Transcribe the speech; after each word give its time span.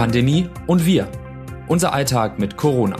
Pandemie 0.00 0.48
und 0.66 0.86
wir. 0.86 1.06
Unser 1.68 1.92
Alltag 1.92 2.38
mit 2.38 2.56
Corona. 2.56 2.96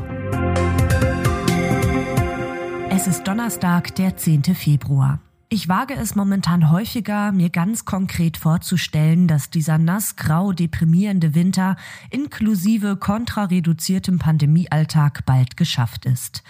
Es 2.90 3.06
ist 3.06 3.26
Donnerstag, 3.26 3.94
der 3.94 4.18
10. 4.18 4.42
Februar. 4.54 5.18
Ich 5.52 5.68
wage 5.68 5.94
es 5.96 6.14
momentan 6.14 6.70
häufiger, 6.70 7.32
mir 7.32 7.50
ganz 7.50 7.84
konkret 7.84 8.36
vorzustellen, 8.36 9.26
dass 9.26 9.50
dieser 9.50 9.78
nass-grau 9.78 10.52
deprimierende 10.52 11.34
Winter 11.34 11.74
inklusive 12.10 12.94
kontrareduziertem 12.94 14.20
Pandemiealltag 14.20 15.26
bald 15.26 15.56
geschafft 15.56 16.06
ist. 16.06 16.44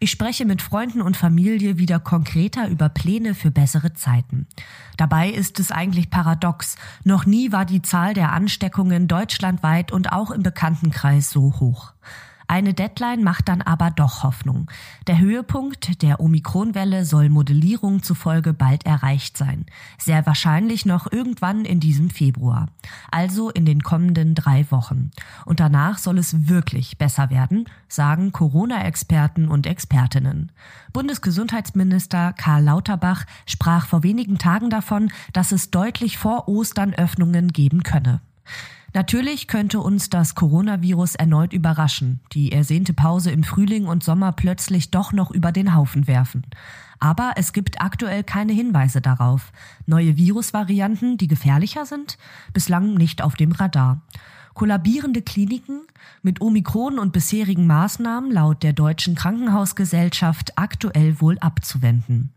Ich 0.00 0.10
spreche 0.10 0.46
mit 0.46 0.62
Freunden 0.62 1.02
und 1.02 1.18
Familie 1.18 1.76
wieder 1.76 2.00
konkreter 2.00 2.70
über 2.70 2.88
Pläne 2.88 3.34
für 3.34 3.50
bessere 3.50 3.92
Zeiten. 3.92 4.46
Dabei 4.96 5.28
ist 5.28 5.60
es 5.60 5.70
eigentlich 5.70 6.08
paradox. 6.08 6.76
Noch 7.04 7.26
nie 7.26 7.52
war 7.52 7.66
die 7.66 7.82
Zahl 7.82 8.14
der 8.14 8.32
Ansteckungen 8.32 9.06
deutschlandweit 9.06 9.92
und 9.92 10.12
auch 10.12 10.30
im 10.30 10.42
Bekanntenkreis 10.42 11.28
so 11.30 11.60
hoch. 11.60 11.92
Eine 12.48 12.74
Deadline 12.74 13.24
macht 13.24 13.48
dann 13.48 13.60
aber 13.60 13.90
doch 13.90 14.22
Hoffnung. 14.22 14.70
Der 15.06 15.18
Höhepunkt 15.18 16.02
der 16.02 16.20
Omikronwelle 16.20 17.04
soll 17.04 17.28
Modellierung 17.28 18.02
zufolge 18.02 18.52
bald 18.52 18.86
erreicht 18.86 19.36
sein. 19.36 19.66
Sehr 19.98 20.26
wahrscheinlich 20.26 20.86
noch 20.86 21.10
irgendwann 21.10 21.64
in 21.64 21.80
diesem 21.80 22.10
Februar. 22.10 22.68
Also 23.10 23.50
in 23.50 23.64
den 23.64 23.82
kommenden 23.82 24.34
drei 24.34 24.70
Wochen. 24.70 25.10
Und 25.44 25.58
danach 25.60 25.98
soll 25.98 26.18
es 26.18 26.48
wirklich 26.48 26.98
besser 26.98 27.30
werden, 27.30 27.68
sagen 27.88 28.30
Corona-Experten 28.30 29.48
und 29.48 29.66
Expertinnen. 29.66 30.52
Bundesgesundheitsminister 30.92 32.32
Karl 32.32 32.62
Lauterbach 32.62 33.24
sprach 33.46 33.86
vor 33.86 34.02
wenigen 34.02 34.38
Tagen 34.38 34.70
davon, 34.70 35.10
dass 35.32 35.52
es 35.52 35.70
deutlich 35.70 36.16
vor 36.16 36.48
Ostern 36.48 36.94
Öffnungen 36.94 37.52
geben 37.52 37.82
könne. 37.82 38.20
Natürlich 38.96 39.46
könnte 39.46 39.80
uns 39.80 40.08
das 40.08 40.34
Coronavirus 40.34 41.16
erneut 41.16 41.52
überraschen, 41.52 42.20
die 42.32 42.50
ersehnte 42.50 42.94
Pause 42.94 43.30
im 43.30 43.44
Frühling 43.44 43.84
und 43.88 44.02
Sommer 44.02 44.32
plötzlich 44.32 44.90
doch 44.90 45.12
noch 45.12 45.30
über 45.30 45.52
den 45.52 45.74
Haufen 45.74 46.06
werfen. 46.06 46.46
Aber 46.98 47.34
es 47.36 47.52
gibt 47.52 47.82
aktuell 47.82 48.24
keine 48.24 48.54
Hinweise 48.54 49.02
darauf. 49.02 49.52
Neue 49.84 50.16
Virusvarianten, 50.16 51.18
die 51.18 51.28
gefährlicher 51.28 51.84
sind, 51.84 52.16
bislang 52.54 52.94
nicht 52.94 53.20
auf 53.20 53.34
dem 53.34 53.52
Radar. 53.52 54.00
Kollabierende 54.54 55.20
Kliniken 55.20 55.82
mit 56.22 56.40
Omikron 56.40 56.98
und 56.98 57.12
bisherigen 57.12 57.66
Maßnahmen 57.66 58.30
laut 58.30 58.62
der 58.62 58.72
Deutschen 58.72 59.14
Krankenhausgesellschaft 59.14 60.56
aktuell 60.56 61.20
wohl 61.20 61.38
abzuwenden. 61.40 62.32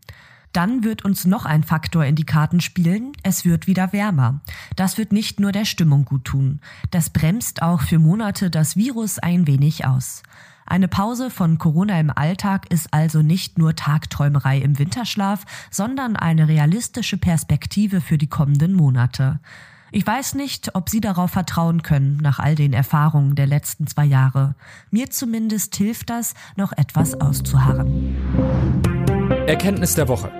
Dann 0.52 0.82
wird 0.82 1.04
uns 1.04 1.24
noch 1.24 1.44
ein 1.44 1.62
Faktor 1.62 2.04
in 2.04 2.16
die 2.16 2.24
Karten 2.24 2.60
spielen. 2.60 3.12
Es 3.22 3.44
wird 3.44 3.66
wieder 3.66 3.92
wärmer. 3.92 4.40
Das 4.74 4.98
wird 4.98 5.12
nicht 5.12 5.38
nur 5.38 5.52
der 5.52 5.64
Stimmung 5.64 6.04
gut 6.04 6.24
tun. 6.24 6.60
Das 6.90 7.10
bremst 7.10 7.62
auch 7.62 7.82
für 7.82 7.98
Monate 7.98 8.50
das 8.50 8.76
Virus 8.76 9.18
ein 9.18 9.46
wenig 9.46 9.86
aus. 9.86 10.22
Eine 10.66 10.88
Pause 10.88 11.30
von 11.30 11.58
Corona 11.58 11.98
im 11.98 12.10
Alltag 12.10 12.70
ist 12.70 12.92
also 12.92 13.22
nicht 13.22 13.58
nur 13.58 13.74
Tagträumerei 13.74 14.58
im 14.58 14.78
Winterschlaf, 14.78 15.44
sondern 15.70 16.14
eine 16.14 16.46
realistische 16.46 17.16
Perspektive 17.16 18.00
für 18.00 18.18
die 18.18 18.28
kommenden 18.28 18.74
Monate. 18.74 19.40
Ich 19.92 20.06
weiß 20.06 20.34
nicht, 20.34 20.76
ob 20.76 20.88
Sie 20.88 21.00
darauf 21.00 21.32
vertrauen 21.32 21.82
können 21.82 22.18
nach 22.18 22.38
all 22.38 22.54
den 22.54 22.72
Erfahrungen 22.72 23.34
der 23.34 23.48
letzten 23.48 23.88
zwei 23.88 24.04
Jahre. 24.04 24.54
Mir 24.92 25.10
zumindest 25.10 25.74
hilft 25.74 26.10
das, 26.10 26.34
noch 26.54 26.70
etwas 26.72 27.20
auszuharren. 27.20 28.99
Erkenntnis 29.50 29.96
der 29.96 30.06
Woche. 30.06 30.30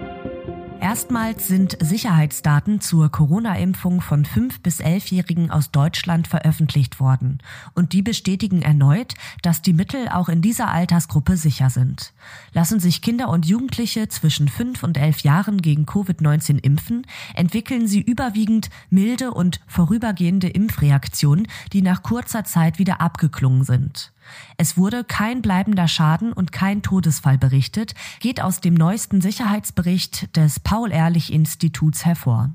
Erstmals 0.81 1.49
sind 1.49 1.77
Sicherheitsdaten 1.81 2.81
zur 2.81 3.11
Corona-Impfung 3.11 4.01
von 4.01 4.25
5- 4.25 4.63
bis 4.63 4.81
11-Jährigen 4.81 5.51
aus 5.51 5.73
Deutschland 5.73 6.29
veröffentlicht 6.29 7.01
worden. 7.01 7.39
Und 7.75 7.93
die 7.93 8.03
bestätigen 8.03 8.63
erneut, 8.63 9.15
dass 9.43 9.63
die 9.63 9.73
Mittel 9.73 10.09
auch 10.09 10.29
in 10.29 10.43
dieser 10.43 10.69
Altersgruppe 10.69 11.37
sicher 11.37 11.71
sind. 11.71 12.13
Lassen 12.53 12.79
sich 12.79 13.03
Kinder 13.03 13.31
und 13.31 13.47
Jugendliche 13.47 14.07
zwischen 14.07 14.47
5 14.47 14.85
und 14.85 14.97
11 14.97 15.23
Jahren 15.23 15.61
gegen 15.61 15.87
Covid-19 15.87 16.63
impfen, 16.63 17.05
entwickeln 17.35 17.89
sie 17.89 18.01
überwiegend 18.01 18.71
milde 18.91 19.33
und 19.33 19.59
vorübergehende 19.67 20.49
Impfreaktionen, 20.49 21.49
die 21.73 21.83
nach 21.83 22.05
kurzer 22.05 22.45
Zeit 22.45 22.79
wieder 22.79 23.01
abgeklungen 23.01 23.65
sind. 23.65 24.13
Es 24.57 24.77
wurde 24.77 25.05
kein 25.05 25.43
bleibender 25.43 25.89
Schaden 25.89 26.33
und 26.33 26.53
kein 26.53 26.83
Todesfall 26.83 27.39
berichtet, 27.39 27.95
geht 28.21 28.41
aus 28.41 28.61
dem 28.61 28.75
neuesten 28.75 29.21
Sicherheitsbericht 29.21 30.37
des 30.37 30.61
Paul-Ehrlich-Instituts 30.61 32.05
hervor. 32.05 32.51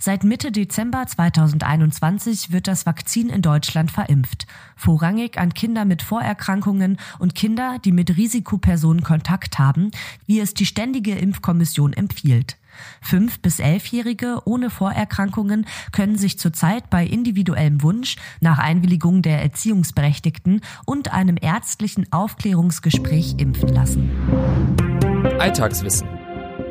Seit 0.00 0.24
Mitte 0.24 0.52
Dezember 0.52 1.06
2021 1.06 2.52
wird 2.52 2.68
das 2.68 2.86
Vakzin 2.86 3.28
in 3.28 3.42
Deutschland 3.42 3.90
verimpft, 3.90 4.46
vorrangig 4.76 5.38
an 5.38 5.54
Kinder 5.54 5.84
mit 5.84 6.02
Vorerkrankungen 6.02 6.98
und 7.18 7.34
Kinder, 7.34 7.78
die 7.84 7.92
mit 7.92 8.16
Risikopersonen 8.16 9.02
Kontakt 9.02 9.58
haben, 9.58 9.90
wie 10.26 10.40
es 10.40 10.54
die 10.54 10.66
Ständige 10.66 11.14
Impfkommission 11.14 11.92
empfiehlt. 11.92 12.57
Fünf- 13.00 13.40
bis 13.40 13.58
elfjährige 13.60 14.42
ohne 14.44 14.70
Vorerkrankungen 14.70 15.66
können 15.92 16.16
sich 16.16 16.38
zurzeit 16.38 16.90
bei 16.90 17.06
individuellem 17.06 17.82
Wunsch 17.82 18.16
nach 18.40 18.58
Einwilligung 18.58 19.22
der 19.22 19.42
Erziehungsberechtigten 19.42 20.60
und 20.84 21.12
einem 21.12 21.36
ärztlichen 21.40 22.12
Aufklärungsgespräch 22.12 23.36
impfen 23.38 23.68
lassen. 23.68 24.10
Alltagswissen. 25.38 26.17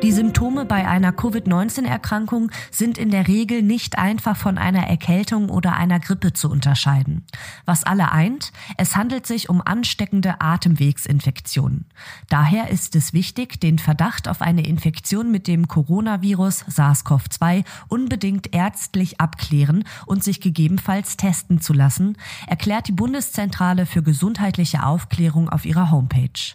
Die 0.02 0.12
Symptome 0.12 0.64
bei 0.64 0.86
einer 0.86 1.10
Covid-19-Erkrankung 1.10 2.52
sind 2.70 2.98
in 2.98 3.10
der 3.10 3.26
Regel 3.26 3.62
nicht 3.62 3.98
einfach 3.98 4.36
von 4.36 4.56
einer 4.56 4.86
Erkältung 4.86 5.48
oder 5.48 5.74
einer 5.74 5.98
Grippe 5.98 6.32
zu 6.32 6.48
unterscheiden. 6.48 7.26
Was 7.64 7.82
alle 7.82 8.12
eint, 8.12 8.52
es 8.76 8.94
handelt 8.94 9.26
sich 9.26 9.48
um 9.48 9.60
ansteckende 9.60 10.40
Atemwegsinfektionen. 10.40 11.86
Daher 12.28 12.70
ist 12.70 12.94
es 12.94 13.12
wichtig, 13.12 13.60
den 13.60 13.80
Verdacht 13.80 14.28
auf 14.28 14.40
eine 14.40 14.64
Infektion 14.64 15.32
mit 15.32 15.48
dem 15.48 15.66
Coronavirus 15.66 16.66
SARS-CoV-2 16.68 17.64
unbedingt 17.88 18.54
ärztlich 18.54 19.20
abklären 19.20 19.82
und 20.06 20.22
sich 20.22 20.40
gegebenenfalls 20.40 21.16
testen 21.16 21.60
zu 21.60 21.72
lassen, 21.72 22.16
erklärt 22.46 22.86
die 22.86 22.92
Bundeszentrale 22.92 23.84
für 23.84 24.04
gesundheitliche 24.04 24.86
Aufklärung 24.86 25.48
auf 25.48 25.64
ihrer 25.64 25.90
Homepage. 25.90 26.54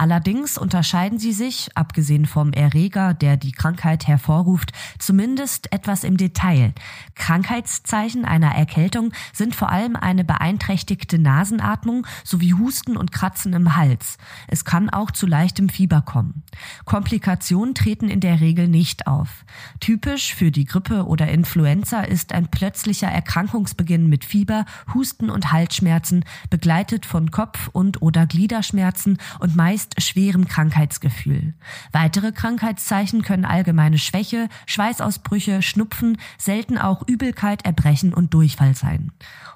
Allerdings 0.00 0.56
unterscheiden 0.56 1.18
sie 1.18 1.34
sich, 1.34 1.68
abgesehen 1.74 2.24
vom 2.24 2.54
Erreger, 2.54 3.12
der 3.12 3.36
die 3.36 3.52
Krankheit 3.52 4.06
hervorruft, 4.06 4.72
zumindest 4.98 5.70
etwas 5.74 6.04
im 6.04 6.16
Detail. 6.16 6.72
Krankheitszeichen 7.16 8.24
einer 8.24 8.54
Erkältung 8.54 9.12
sind 9.34 9.54
vor 9.54 9.68
allem 9.68 9.96
eine 9.96 10.24
beeinträchtigte 10.24 11.18
Nasenatmung 11.18 12.06
sowie 12.24 12.54
Husten 12.54 12.96
und 12.96 13.12
Kratzen 13.12 13.52
im 13.52 13.76
Hals. 13.76 14.16
Es 14.48 14.64
kann 14.64 14.88
auch 14.88 15.10
zu 15.10 15.26
leichtem 15.26 15.68
Fieber 15.68 16.00
kommen. 16.00 16.44
Komplikationen 16.86 17.74
treten 17.74 18.08
in 18.08 18.20
der 18.20 18.40
Regel 18.40 18.68
nicht 18.68 19.06
auf. 19.06 19.44
Typisch 19.80 20.34
für 20.34 20.50
die 20.50 20.64
Grippe 20.64 21.04
oder 21.04 21.28
Influenza 21.28 22.00
ist 22.00 22.32
ein 22.32 22.48
plötzlicher 22.48 23.08
Erkrankungsbeginn 23.08 24.08
mit 24.08 24.24
Fieber, 24.24 24.64
Husten 24.94 25.28
und 25.28 25.52
Halsschmerzen, 25.52 26.24
begleitet 26.48 27.04
von 27.04 27.30
Kopf- 27.30 27.68
und 27.74 28.00
oder 28.00 28.26
Gliederschmerzen 28.26 29.18
und 29.40 29.56
meist 29.56 29.89
meist 29.90 30.02
schwerem 30.02 30.46
Krankheitsgefühl. 30.46 31.54
Weitere 31.92 32.32
Krankheitszeichen 32.32 33.22
können 33.22 33.44
allgemeine 33.44 33.98
Schwäche, 33.98 34.48
Schweißausbrüche, 34.66 35.62
Schnupfen, 35.62 36.18
selten 36.38 36.78
auch 36.78 37.06
Übelkeit, 37.06 37.64
Erbrechen 37.64 38.14
und 38.14 38.34
Durchfall 38.34 38.74
sein. 38.74 39.12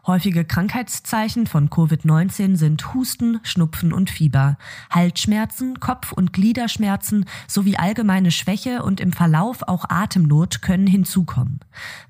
Häufige 0.06 0.44
Krankheitszeichen 0.44 1.46
von 1.46 1.70
Covid-19 1.70 2.56
sind 2.56 2.92
Husten, 2.92 3.40
Schnupfen 3.42 3.92
und 3.92 4.10
Fieber, 4.10 4.58
Halsschmerzen, 4.90 5.80
Kopf- 5.80 6.12
und 6.12 6.32
Gliederschmerzen 6.32 7.24
sowie 7.48 7.76
allgemeine 7.76 8.30
Schwäche 8.30 8.82
und 8.82 9.00
im 9.00 9.12
Verlauf 9.12 9.62
auch 9.66 9.86
Atemnot 9.88 10.60
können 10.60 10.86
hinzukommen. 10.86 11.60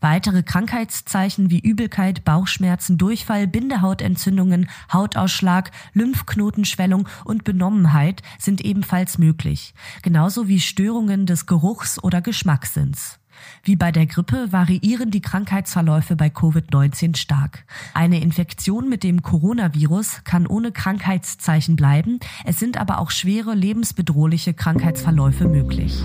Weitere 0.01 0.43
Krankheitszeichen 0.43 1.51
wie 1.51 1.61
Übelkeit, 1.61 2.25
Bauchschmerzen, 2.25 2.99
Durchfall, 2.99 3.47
Bindehautentzündungen, 3.47 4.69
Hautausschlag, 4.93 5.71
Lymphknotenschwellung 5.93 7.09
und 7.25 7.45
Benommenheit 7.45 8.14
Übelkeit 8.15 8.23
sind 8.39 8.61
ebenfalls 8.61 9.19
möglich, 9.19 9.75
genauso 10.03 10.49
wie 10.49 10.61
Störungen 10.61 11.27
des 11.27 11.47
Geruchs 11.47 12.03
oder 12.03 12.21
Geschmackssinns. 12.21 13.19
Wie 13.65 13.77
bei 13.77 13.91
der 13.91 14.07
Grippe 14.07 14.53
variieren 14.53 15.11
die 15.11 15.21
Krankheitsverläufe 15.21 16.15
bei 16.15 16.29
Covid-19 16.29 17.17
stark. 17.17 17.65
Eine 17.93 18.21
Infektion 18.21 18.89
mit 18.89 19.03
dem 19.03 19.23
Coronavirus 19.23 20.23
kann 20.25 20.47
ohne 20.47 20.71
Krankheitszeichen 20.71 21.75
bleiben, 21.75 22.21
es 22.45 22.59
sind 22.59 22.77
aber 22.77 22.99
auch 22.99 23.11
schwere 23.11 23.55
lebensbedrohliche 23.55 24.55
Krankheitsverläufe 24.55 25.49
möglich. 25.49 26.05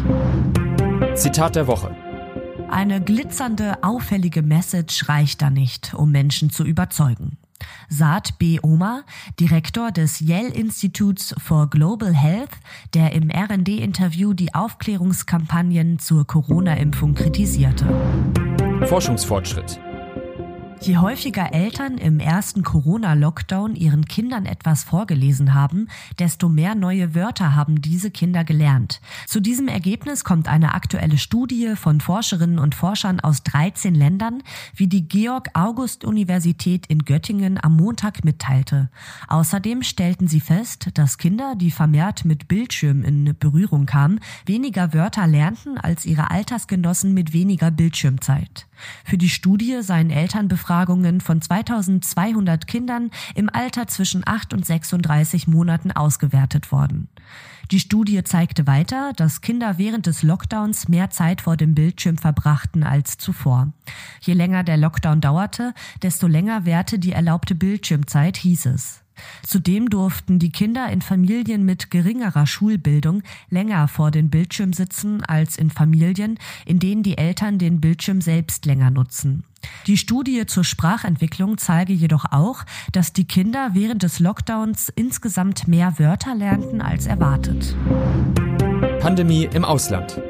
Zitat 1.16 1.56
der 1.56 1.68
Woche. 1.68 1.96
Eine 2.70 3.02
glitzernde, 3.02 3.84
auffällige 3.84 4.42
Message 4.42 5.08
reicht 5.08 5.42
da 5.42 5.50
nicht, 5.50 5.94
um 5.94 6.12
Menschen 6.12 6.50
zu 6.50 6.64
überzeugen. 6.64 7.38
Saad 7.90 8.38
B. 8.38 8.60
Omar, 8.62 9.04
Direktor 9.40 9.92
des 9.92 10.20
Yale 10.20 10.50
Institutes 10.50 11.36
for 11.38 11.70
Global 11.70 12.14
Health, 12.14 12.52
der 12.94 13.14
im 13.14 13.30
RD-Interview 13.32 14.34
die 14.34 14.54
Aufklärungskampagnen 14.54 16.00
zur 16.00 16.26
Corona-Impfung 16.26 17.16
kritisierte. 17.16 17.86
Forschungsfortschritt. 18.86 19.80
Je 20.82 20.98
häufiger 20.98 21.54
Eltern 21.54 21.98
im 21.98 22.22
ersten 22.22 22.64
Corona-Lockdown 22.64 23.76
ihren 23.76 24.06
Kindern 24.06 24.46
etwas 24.46 24.86
vorgelesen 24.86 25.54
haben, 25.54 25.90
desto 26.20 26.48
mehr 26.48 26.74
neue 26.74 27.14
Wörter 27.14 27.54
haben 27.54 27.82
diese 27.82 28.12
Kinder 28.12 28.46
gelernt. 28.46 29.02
Zu 29.28 29.42
diesem 29.42 29.68
Ergebnis 29.68 30.24
kommt 30.24 30.48
eine 30.48 30.74
aktuelle 30.74 31.18
Studie 31.18 31.76
von 31.76 32.00
Forscherinnen 32.00 32.60
und 32.60 32.76
Forschern 32.76 33.20
aus 33.20 33.44
13 33.44 33.94
Ländern, 33.94 34.42
wie 34.74 34.88
die 34.88 35.06
Georg-August-Universität 35.06 36.86
in 36.86 37.04
Göttingen 37.04 37.62
am 37.62 37.76
Montag 37.76 38.24
mitteilte. 38.24 38.90
Außerdem 39.28 39.84
stellten 39.84 40.30
sie 40.30 40.40
fest, 40.40 40.92
dass 40.94 41.18
Kinder, 41.18 41.56
die 41.58 41.72
vermehrt 41.72 42.24
mit 42.24 42.48
Bildschirm 42.48 43.04
in 43.04 43.36
Berührung 43.38 43.86
kamen, 43.86 44.22
weniger 44.46 44.94
Wörter 44.94 45.28
lernten 45.28 45.78
als 45.78 46.06
ihre 46.06 46.32
Altersgenossen 46.32 47.14
mit 47.14 47.34
weniger 47.34 47.70
Bildschirmzeit. 47.70 48.66
Für 49.04 49.18
die 49.18 49.30
Studie 49.30 49.82
seien 49.82 50.10
Elternbefragungen 50.70 51.22
von 51.22 51.42
2200 51.42 52.68
Kindern 52.68 53.10
im 53.34 53.50
Alter 53.52 53.88
zwischen 53.88 54.22
8 54.26 54.54
und 54.54 54.66
36 54.66 55.48
Monaten 55.48 55.92
ausgewertet 55.92 56.72
worden. 56.72 57.10
Die 57.72 57.80
Studie 57.80 58.24
zeigte 58.24 58.66
weiter, 58.68 59.12
dass 59.16 59.42
Kinder 59.42 59.78
während 59.78 60.06
des 60.06 60.24
Lockdowns 60.24 60.88
mehr 60.88 61.10
Zeit 61.10 61.42
vor 61.42 61.58
dem 61.58 61.76
Bildschirm 61.76 62.18
verbrachten 62.18 62.84
als 62.84 63.18
zuvor. 63.18 63.74
Je 64.22 64.34
länger 64.34 64.64
der 64.64 64.78
Lockdown 64.78 65.22
dauerte, 65.22 65.74
desto 66.02 66.28
länger 66.28 66.66
währte 66.66 66.98
die 66.98 67.12
erlaubte 67.12 67.56
Bildschirmzeit, 67.56 68.38
hieß 68.38 68.68
es. 68.68 69.02
Zudem 69.44 69.90
durften 69.90 70.40
die 70.40 70.52
Kinder 70.52 70.90
in 70.90 71.02
Familien 71.02 71.66
mit 71.66 71.92
geringerer 71.92 72.48
Schulbildung 72.48 73.24
länger 73.50 73.88
vor 73.88 74.12
den 74.12 74.30
Bildschirm 74.30 74.74
sitzen 74.74 75.24
als 75.24 75.58
in 75.58 75.70
Familien, 75.70 76.38
in 76.66 76.80
denen 76.80 77.04
die 77.04 77.18
Eltern 77.18 77.58
den 77.58 77.82
Bildschirm 77.82 78.22
selbst 78.22 78.66
länger 78.66 78.92
nutzen. 78.92 79.44
Die 79.88 79.98
Studie 79.98 80.46
zur 80.46 80.64
Sprachentwicklung 80.64 81.58
zeige 81.58 81.94
jedoch 81.94 82.26
auch, 82.32 82.64
dass 82.92 83.14
die 83.14 83.26
Kinder 83.26 83.72
während 83.74 84.04
des 84.04 84.20
Lockdowns 84.20 84.90
insgesamt 84.96 85.68
mehr 85.68 86.00
Wörter 86.00 86.36
lernten 86.36 86.82
als 86.82 87.08
erwartet. 87.08 87.76
Pandemie 89.00 89.50
im 89.54 89.66
Ausland. 89.66 90.22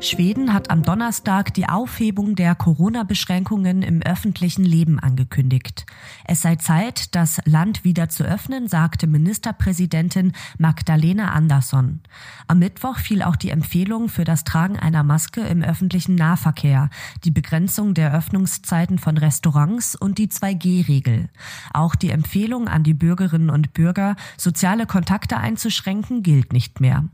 Schweden 0.00 0.52
hat 0.52 0.70
am 0.70 0.82
Donnerstag 0.82 1.54
die 1.54 1.68
Aufhebung 1.68 2.36
der 2.36 2.54
Corona-Beschränkungen 2.54 3.82
im 3.82 4.02
öffentlichen 4.02 4.64
Leben 4.64 5.00
angekündigt. 5.00 5.86
Es 6.26 6.42
sei 6.42 6.56
Zeit, 6.56 7.14
das 7.14 7.40
Land 7.46 7.82
wieder 7.82 8.10
zu 8.10 8.22
öffnen, 8.22 8.68
sagte 8.68 9.06
Ministerpräsidentin 9.06 10.32
Magdalena 10.58 11.32
Andersson. 11.32 12.00
Am 12.46 12.58
Mittwoch 12.58 12.98
fiel 12.98 13.22
auch 13.22 13.36
die 13.36 13.48
Empfehlung 13.48 14.08
für 14.08 14.24
das 14.24 14.44
Tragen 14.44 14.78
einer 14.78 15.02
Maske 15.02 15.40
im 15.40 15.62
öffentlichen 15.62 16.14
Nahverkehr, 16.14 16.90
die 17.24 17.30
Begrenzung 17.30 17.94
der 17.94 18.12
Öffnungszeiten 18.12 18.98
von 18.98 19.16
Restaurants 19.16 19.96
und 19.96 20.18
die 20.18 20.28
2G-Regel. 20.28 21.30
Auch 21.72 21.94
die 21.94 22.10
Empfehlung 22.10 22.68
an 22.68 22.82
die 22.82 22.94
Bürgerinnen 22.94 23.50
und 23.50 23.72
Bürger, 23.72 24.16
soziale 24.36 24.86
Kontakte 24.86 25.38
einzuschränken, 25.38 26.22
gilt 26.22 26.52
nicht 26.52 26.80
mehr. 26.80 27.04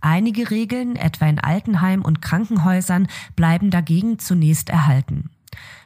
Einige 0.00 0.50
Regeln, 0.50 0.96
etwa 0.96 1.26
in 1.26 1.38
Altenheim 1.38 2.02
und 2.02 2.20
Krankenhäusern 2.32 3.08
bleiben 3.36 3.70
dagegen 3.70 4.18
zunächst 4.18 4.70
erhalten. 4.70 5.28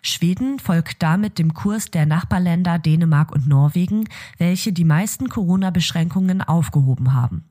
Schweden 0.06 0.58
folgt 0.58 1.03
damit 1.03 1.38
dem 1.38 1.55
Kurs 1.55 1.91
der 1.91 2.06
Nachbarländer 2.06 2.79
Dänemark 2.79 3.32
und 3.32 3.49
Norwegen, 3.49 4.08
welche 4.38 4.73
die 4.73 4.85
meisten 4.85 5.29
Corona-Beschränkungen 5.29 6.43
aufgehoben 6.43 7.12
haben. 7.12 7.44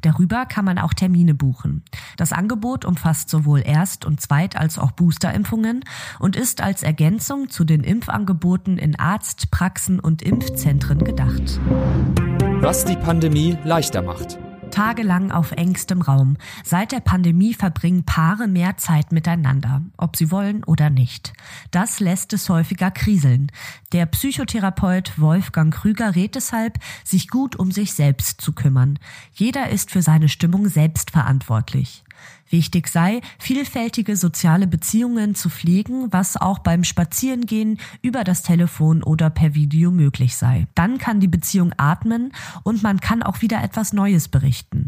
Darüber 0.00 0.46
kann 0.46 0.64
man 0.64 0.78
auch 0.78 0.94
Termine 0.94 1.34
buchen. 1.34 1.82
Das 2.16 2.32
Angebot 2.32 2.86
umfasst 2.86 3.28
sowohl 3.28 3.62
Erst- 3.62 4.06
und 4.06 4.22
Zweit- 4.22 4.56
als 4.56 4.78
auch 4.78 4.92
Boosterimpfungen 4.92 5.84
und 6.18 6.34
ist 6.34 6.62
als 6.62 6.82
Ergänzung 6.82 7.50
zu 7.50 7.64
den 7.64 7.84
Impfangeboten 7.84 8.78
in 8.78 8.98
Arzt-, 8.98 9.50
Praxen 9.50 10.00
und 10.00 10.22
Impfzentren 10.22 11.04
gedacht. 11.04 11.60
Was 12.62 12.86
die 12.86 12.96
Pandemie 12.96 13.58
leichter 13.64 14.00
macht 14.00 14.38
tagelang 14.78 15.32
auf 15.32 15.50
engstem 15.50 16.02
Raum. 16.02 16.36
Seit 16.62 16.92
der 16.92 17.00
Pandemie 17.00 17.52
verbringen 17.52 18.04
Paare 18.04 18.46
mehr 18.46 18.76
Zeit 18.76 19.10
miteinander, 19.10 19.82
ob 19.96 20.14
sie 20.14 20.30
wollen 20.30 20.62
oder 20.62 20.88
nicht. 20.88 21.32
Das 21.72 21.98
lässt 21.98 22.32
es 22.32 22.48
häufiger 22.48 22.92
kriseln. 22.92 23.50
Der 23.92 24.06
Psychotherapeut 24.06 25.18
Wolfgang 25.18 25.74
Krüger 25.74 26.14
rät 26.14 26.36
deshalb, 26.36 26.78
sich 27.02 27.26
gut 27.26 27.56
um 27.56 27.72
sich 27.72 27.92
selbst 27.92 28.40
zu 28.40 28.52
kümmern. 28.52 29.00
Jeder 29.32 29.68
ist 29.68 29.90
für 29.90 30.02
seine 30.02 30.28
Stimmung 30.28 30.68
selbst 30.68 31.10
verantwortlich. 31.10 32.04
Wichtig 32.50 32.88
sei, 32.88 33.20
vielfältige 33.38 34.16
soziale 34.16 34.66
Beziehungen 34.66 35.34
zu 35.34 35.50
pflegen, 35.50 36.12
was 36.12 36.36
auch 36.36 36.60
beim 36.60 36.84
Spazierengehen 36.84 37.78
über 38.00 38.24
das 38.24 38.42
Telefon 38.42 39.02
oder 39.02 39.28
per 39.30 39.54
Video 39.54 39.90
möglich 39.90 40.36
sei. 40.36 40.66
Dann 40.74 40.98
kann 40.98 41.20
die 41.20 41.28
Beziehung 41.28 41.72
atmen 41.76 42.32
und 42.62 42.82
man 42.82 43.00
kann 43.00 43.22
auch 43.22 43.42
wieder 43.42 43.62
etwas 43.62 43.92
Neues 43.92 44.28
berichten. 44.28 44.87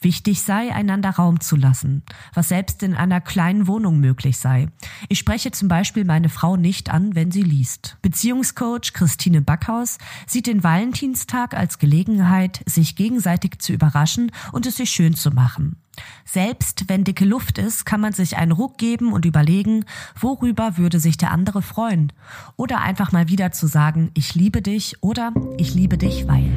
Wichtig 0.00 0.42
sei, 0.42 0.74
einander 0.74 1.10
Raum 1.10 1.40
zu 1.40 1.56
lassen, 1.56 2.02
was 2.34 2.48
selbst 2.48 2.82
in 2.82 2.94
einer 2.94 3.20
kleinen 3.20 3.66
Wohnung 3.66 4.00
möglich 4.00 4.38
sei. 4.38 4.68
Ich 5.08 5.18
spreche 5.18 5.50
zum 5.50 5.68
Beispiel 5.68 6.04
meine 6.04 6.28
Frau 6.28 6.56
nicht 6.56 6.90
an, 6.90 7.14
wenn 7.14 7.30
sie 7.30 7.42
liest. 7.42 7.96
Beziehungscoach 8.02 8.92
Christine 8.92 9.42
Backhaus 9.42 9.98
sieht 10.26 10.46
den 10.46 10.64
Valentinstag 10.64 11.54
als 11.54 11.78
Gelegenheit, 11.78 12.62
sich 12.66 12.96
gegenseitig 12.96 13.58
zu 13.58 13.72
überraschen 13.72 14.32
und 14.52 14.66
es 14.66 14.76
sich 14.76 14.90
schön 14.90 15.14
zu 15.14 15.30
machen. 15.30 15.76
Selbst 16.24 16.88
wenn 16.88 17.04
dicke 17.04 17.24
Luft 17.24 17.58
ist, 17.58 17.84
kann 17.84 18.00
man 18.00 18.12
sich 18.12 18.36
einen 18.36 18.52
Ruck 18.52 18.78
geben 18.78 19.12
und 19.12 19.24
überlegen, 19.24 19.84
worüber 20.18 20.78
würde 20.78 20.98
sich 20.98 21.16
der 21.16 21.30
andere 21.30 21.62
freuen. 21.62 22.12
Oder 22.56 22.80
einfach 22.80 23.12
mal 23.12 23.28
wieder 23.28 23.52
zu 23.52 23.66
sagen, 23.66 24.10
ich 24.14 24.34
liebe 24.34 24.62
dich 24.62 25.02
oder 25.02 25.32
ich 25.58 25.74
liebe 25.74 25.98
dich, 25.98 26.26
weil. 26.26 26.50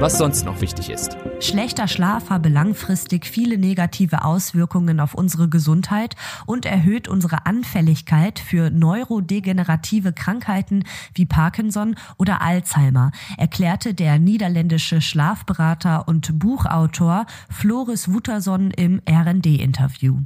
Was 0.00 0.18
sonst 0.18 0.44
noch 0.44 0.60
wichtig 0.60 0.90
ist. 0.90 1.16
Schlechter 1.38 1.86
Schlaf 1.86 2.30
habe 2.30 2.48
langfristig 2.48 3.26
viele 3.26 3.58
negative 3.58 4.24
Auswirkungen 4.24 5.00
auf 5.00 5.12
unsere 5.12 5.50
Gesundheit 5.50 6.16
und 6.46 6.64
erhöht 6.64 7.08
unsere 7.08 7.44
Anfälligkeit 7.44 8.38
für 8.38 8.70
neurodegenerative 8.70 10.14
Krankheiten 10.14 10.84
wie 11.14 11.26
Parkinson 11.26 11.94
oder 12.16 12.40
Alzheimer, 12.40 13.12
erklärte 13.36 13.92
der 13.92 14.18
niederländische 14.18 15.02
Schlafberater 15.02 16.08
und 16.08 16.38
Buchautor 16.38 17.26
Floris 17.50 18.10
Wutterson 18.10 18.70
im 18.70 19.02
RD-Interview. 19.08 20.20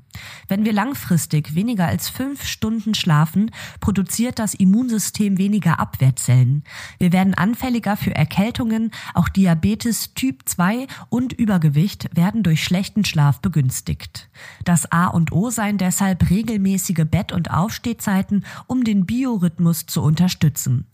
Wenn 0.47 0.64
wir 0.64 0.73
langfristig 0.73 1.57
weniger 1.57 1.87
als 1.87 2.09
fünf 2.09 2.45
Stunden 2.45 2.95
schlafen, 2.95 3.50
produziert 3.81 4.38
das 4.38 4.55
Immunsystem 4.55 5.38
weniger 5.38 5.81
Abwehrzellen. 5.81 6.62
Wir 6.99 7.12
werden 7.12 7.35
anfälliger 7.35 7.97
für 7.97 8.14
Erkältungen, 8.14 8.93
auch 9.12 9.29
Diabetes 9.29 10.14
Typ 10.14 10.49
2 10.49 10.87
und 11.09 11.33
Übergewicht 11.33 12.14
werden 12.14 12.42
durch 12.42 12.62
schlechten 12.62 13.04
Schlaf 13.04 13.40
begünstigt. 13.40 14.28
Das 14.64 14.90
A 14.92 15.07
und 15.07 15.33
O 15.33 15.50
seien 15.50 15.78
deshalb 15.78 16.30
regelmäßige 16.30 17.04
Bett- 17.11 17.33
und 17.33 17.50
Aufstehzeiten, 17.50 18.45
um 18.66 18.85
den 18.85 19.07
Biorhythmus 19.07 19.87
zu 19.87 20.02
unterstützen. 20.02 20.87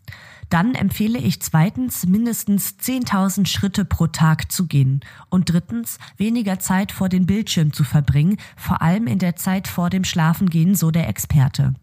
Dann 0.50 0.74
empfehle 0.74 1.18
ich 1.18 1.40
zweitens, 1.40 2.06
mindestens 2.06 2.76
10.000 2.80 3.46
Schritte 3.46 3.84
pro 3.84 4.06
Tag 4.06 4.52
zu 4.52 4.66
gehen. 4.66 5.00
Und 5.28 5.52
drittens, 5.52 5.98
weniger 6.16 6.58
Zeit 6.58 6.92
vor 6.92 7.08
den 7.08 7.26
Bildschirm 7.26 7.72
zu 7.72 7.84
verbringen, 7.84 8.36
vor 8.56 8.82
allem 8.82 9.06
in 9.06 9.18
der 9.18 9.36
Zeit 9.36 9.68
vor 9.68 9.90
dem 9.90 10.04
Schlafengehen, 10.04 10.74
so 10.74 10.90
der 10.90 11.08
Experte. 11.08 11.74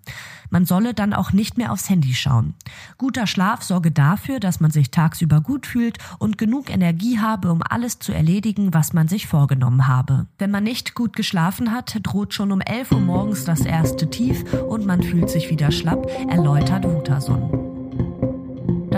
Man 0.54 0.66
solle 0.66 0.94
dann 0.94 1.14
auch 1.14 1.34
nicht 1.34 1.58
mehr 1.58 1.72
aufs 1.72 1.90
Handy 1.90 2.14
schauen. 2.14 2.54
Guter 3.00 3.26
Schlaf 3.26 3.64
sorge 3.64 3.92
dafür, 3.92 4.40
dass 4.40 4.60
man 4.60 4.70
sich 4.70 4.92
tagsüber 4.92 5.42
gut 5.42 5.66
fühlt 5.66 5.98
und 6.20 6.38
genug 6.38 6.70
Energie 6.70 7.18
habe, 7.18 7.52
um 7.52 7.62
alles 7.68 7.98
zu 7.98 8.14
erledigen, 8.14 8.72
was 8.72 8.94
man 8.94 9.08
sich 9.08 9.26
vorgenommen 9.26 9.88
habe. 9.88 10.28
Wenn 10.38 10.52
man 10.52 10.64
nicht 10.64 10.94
gut 10.94 11.16
geschlafen 11.16 11.72
hat, 11.72 12.00
droht 12.04 12.36
schon 12.36 12.52
um 12.52 12.62
11 12.62 12.92
Uhr 12.92 13.00
morgens 13.00 13.46
das 13.46 13.62
erste 13.62 14.12
Tief 14.12 14.44
und 14.54 14.86
man 14.86 15.02
fühlt 15.02 15.32
sich 15.32 15.50
wieder 15.50 15.72
schlapp, 15.72 16.08
erläutert 16.30 16.84
Wutason. 16.86 17.73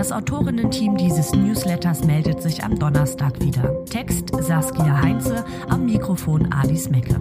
Das 0.06 0.12
Autorinnen-Team 0.12 0.96
dieses 0.98 1.32
Newsletters 1.32 2.04
meldet 2.04 2.40
sich 2.40 2.62
am 2.62 2.78
Donnerstag 2.78 3.40
wieder. 3.40 3.84
Text 3.86 4.30
Saskia 4.40 5.02
Heinze, 5.02 5.44
am 5.68 5.84
Mikrofon 5.84 6.52
Alice 6.52 6.88
Mecke. 6.88 7.18